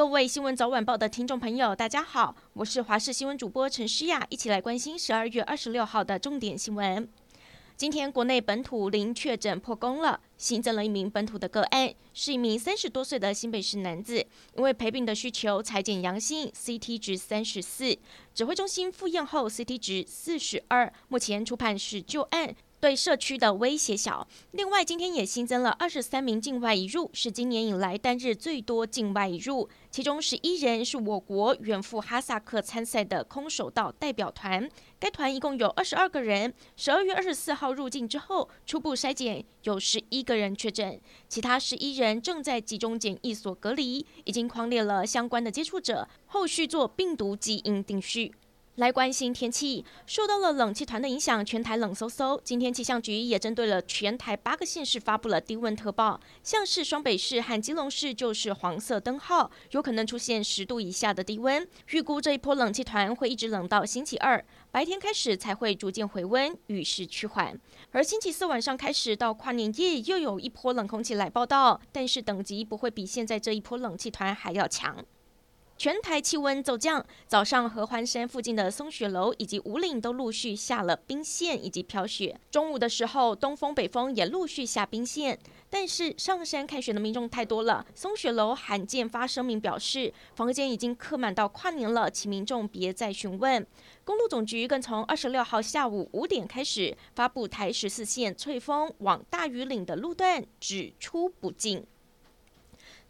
[0.00, 7.06] 各位新闻早晚报的听众朋友，大家好，我是华视新闻主播陈诗雅，一起来关心十二月二十六号的重点新闻。
[7.76, 14.24] 今天国内本土零确诊破功了，新增了一名本土的个案，是一名三十多岁的新北市男子，
[14.56, 17.98] 因为陪病的需求采检阳性，CT 值三十四，
[18.34, 22.56] 指挥中心复验后 CT 值四十二，目前初判是旧案。
[22.80, 24.26] 对社区的威胁小。
[24.52, 29.68] 另外，今天也新增了二十三名境外移入，是今年以来单日最多境外移入。
[29.90, 34.68] 其中十一人是我国远赴哈萨克参赛的空手道代表团。
[34.98, 48.32] 该团一共有二十二个人，十二月二十四号入境之后，初步筛检有十一个人确诊，其他十一人正在集中检疫所隔离，已经框列了相关的接触者，后续做病毒基因定序。
[48.76, 52.40] 来关心天气，受到了冷气团的影响，全台冷飕飕。
[52.42, 61.68] 今天气象局也针对了全台八个县市发布了低温特报，像是双北市和基隆市就是黄色灯号，有可能出现十度以下的低温。
[61.90, 67.60] 预估这一波冷气团会一直冷到星期二，白天开始才会逐渐回温，雨势趋缓。
[67.90, 75.04] 而星期四晚上开始到跨年夜，又有一波冷空气来报道，但是等级不会比现在这一波冷气团还要强。
[75.80, 82.38] 全台气温骤降，早上合欢山附近的松雪楼以及五岭都陆续下了冰线以及飘雪。
[82.50, 85.38] 中午的时候，东风北风也陆续下冰线。
[85.70, 93.66] 但是上山看雪的民众太多了，松雪楼罕见发声明表示，房间已经客满到跨年了，请民众别再询问。
[94.04, 101.86] 公路总局更从二十六号下午五点开始发布台十四线翠峰往大禹岭的路段只出不进。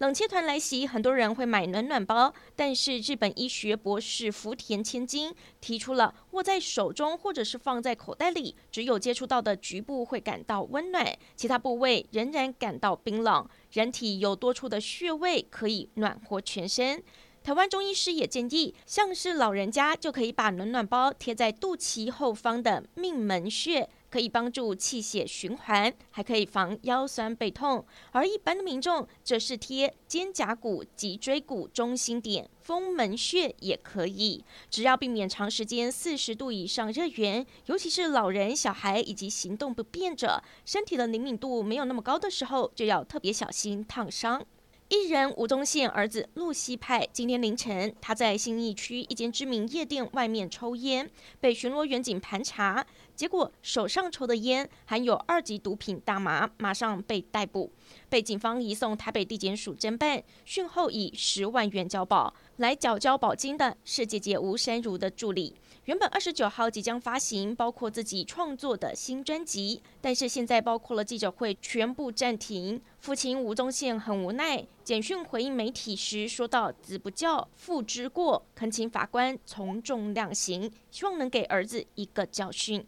[0.00, 13.46] 冷气团来袭，很多人会买暖暖包，但是日本医学博士福田千金提出了握在手中或者是放在口袋里，只有接触到的局部会感到温暖，其他部位仍然感到冰冷。
[13.72, 17.02] 人体有多处的穴位可以暖和全身。
[17.50, 23.90] 台湾中医师也建议，像是老人家就可以把暖暖包贴在肚脐后方的命门穴。
[24.08, 27.84] 可以帮助气血循环，还可以防腰酸背痛。
[28.10, 34.44] 而一般的民众则是贴肩胛骨、脊椎骨中心点、风门穴也可以。
[34.68, 44.44] 只要避免长时间四十度以上热源，尤其是老人、小孩以及行动不便者，身体的灵敏度没有那么高的时候，就要特别小心烫伤。
[44.90, 51.08] 艺人吴宗宪儿子陆西派今天凌晨，他在信义区一间知名夜店外面抽烟，
[51.38, 52.84] 被巡逻员警盘查，
[53.14, 57.70] 结果手上抽的烟含有二级毒品大麻，马上被逮捕，
[58.08, 62.34] 被警方移送台北地检署侦办，讯后以十万元交保。
[62.56, 65.54] 来缴交保金的是姐姐吴珊如的助理。
[65.86, 72.82] 原本二十九号即将发行包括自己创作的新专辑，但是现在包括了记者会全部暂停。
[72.98, 82.84] 父亲吴宗宪很无奈，简讯回应媒体时说道：“子不教，父之过，恳请法官从重量刑，希望能给儿子一个教训。”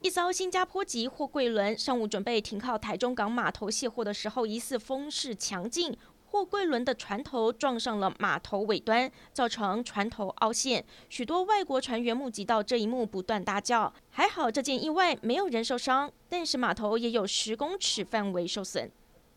[0.00, 5.94] 一艘新加坡籍货柜轮上午准备停靠台中港码头卸货的时候，疑似风势强劲。
[6.24, 10.82] 货柜轮的船头撞上了码头尾端，造成船头凹陷。
[11.10, 13.92] 许多外国船员目击到这一幕，不断大叫。
[14.08, 18.90] 还好这件意外没有人受伤，但是码头也有十公尺范围受损。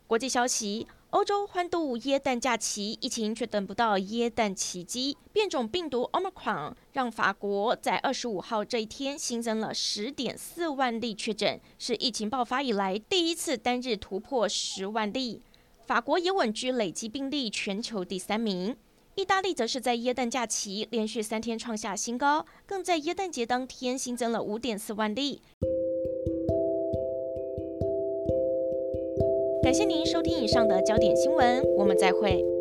[0.07, 5.17] 国际消息：欧洲欢度耶诞假期，疫情却等不到耶诞奇迹。
[5.33, 15.41] 变种病毒 Omicron 让法国在二十五号这一天新增了十点四万例确诊，是疫情爆发以来第一次单日突破十万例。
[15.87, 18.77] 法国也稳居累计病例全球第三名，
[19.15, 25.41] 意大利则是在耶诞假期连续三天创下新高，更在耶诞节当天新增了五点四万例。
[29.67, 32.56] 感谢您收听以上的焦点新闻，我们再会。